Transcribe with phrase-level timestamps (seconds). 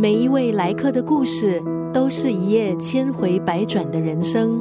[0.00, 1.62] 每一位来客的故事，
[1.92, 4.60] 都是一页千回百转的人生。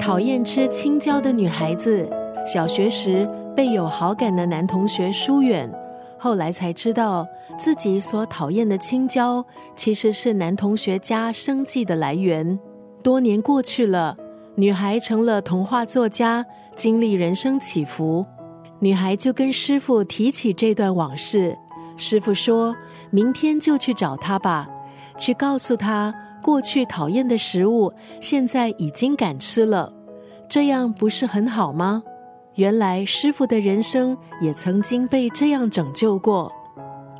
[0.00, 2.08] 讨厌吃青椒的女孩子，
[2.44, 5.70] 小学时被有好感的男同学疏远，
[6.18, 7.26] 后来才知道
[7.58, 9.44] 自己所讨厌的青椒，
[9.76, 12.58] 其实是男同学家生计的来源。
[13.02, 14.16] 多年过去了，
[14.56, 18.26] 女孩成了童话作家，经历人生起伏。
[18.80, 21.58] 女孩就跟师傅提起这段往事，
[21.96, 22.76] 师傅说
[23.10, 24.68] 明天就去找他吧，
[25.16, 29.92] 去告诉他过去讨厌的食物，现在已经敢吃了，
[30.48, 32.02] 这样不是很好吗？
[32.54, 36.52] 原来师傅的人生也曾经被这样拯救过。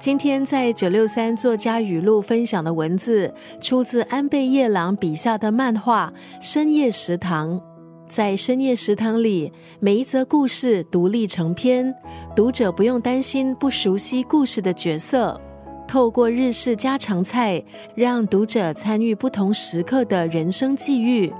[0.00, 7.60] 今天在九六三作家语录分享的文字，出自安倍夜郎笔下的漫画《深夜食堂》。
[8.08, 11.94] 在深夜食堂里，每一则故事独立成篇，
[12.34, 15.38] 读者不用担心不熟悉故事的角色。
[15.86, 17.62] 透过日式家常菜，
[17.94, 21.32] 让读者参与不同时刻的人生际遇。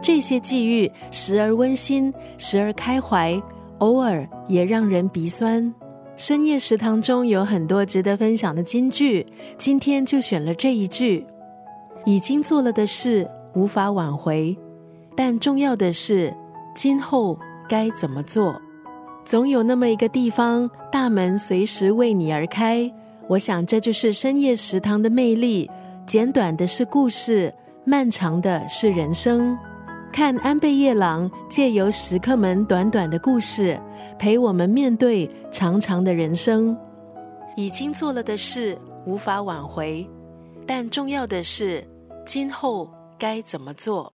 [0.00, 3.40] 这些际遇时而温馨，时而开怀，
[3.78, 5.72] 偶尔也让人鼻酸。
[6.16, 9.26] 深夜食堂中有很多值得分享的金句，
[9.58, 11.26] 今天就选了这一句：
[12.06, 14.56] 已经做了的事无法挽回。
[15.16, 16.34] 但重要的是，
[16.74, 18.60] 今后该怎么做？
[19.24, 22.92] 总有那么一个地方，大门随时为你而开。
[23.28, 25.70] 我想，这就是深夜食堂的魅力。
[26.06, 27.54] 简短的是故事，
[27.84, 29.56] 漫长的是人生。
[30.12, 33.80] 看安倍夜郎借由食客们短短的故事，
[34.18, 36.76] 陪我们面对长长的人生。
[37.56, 38.76] 已经做了的事
[39.06, 40.06] 无法挽回，
[40.66, 41.82] 但重要的是，
[42.26, 44.12] 今后该怎么做？